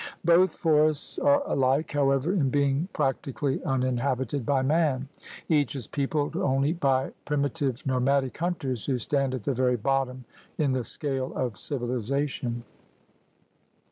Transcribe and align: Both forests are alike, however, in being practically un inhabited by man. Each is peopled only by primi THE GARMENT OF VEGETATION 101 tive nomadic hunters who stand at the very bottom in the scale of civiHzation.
Both 0.25 0.55
forests 0.55 1.19
are 1.19 1.43
alike, 1.47 1.91
however, 1.91 2.33
in 2.33 2.49
being 2.49 2.87
practically 2.91 3.61
un 3.63 3.83
inhabited 3.83 4.47
by 4.47 4.63
man. 4.63 5.07
Each 5.47 5.75
is 5.75 5.85
peopled 5.85 6.35
only 6.35 6.73
by 6.73 7.11
primi 7.23 7.43
THE 7.43 7.49
GARMENT 7.51 7.61
OF 7.61 7.67
VEGETATION 7.67 7.93
101 7.93 8.03
tive 8.03 8.07
nomadic 8.07 8.37
hunters 8.39 8.85
who 8.87 8.97
stand 8.97 9.35
at 9.35 9.43
the 9.43 9.53
very 9.53 9.75
bottom 9.77 10.25
in 10.57 10.71
the 10.71 10.83
scale 10.83 11.31
of 11.35 11.53
civiHzation. 11.53 12.63